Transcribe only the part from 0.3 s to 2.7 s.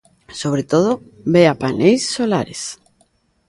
Sobre todo, Bea, paneis solares...